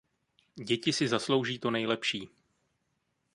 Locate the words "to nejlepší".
1.59-2.29